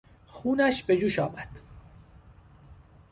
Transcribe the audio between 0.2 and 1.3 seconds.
خونش به جوش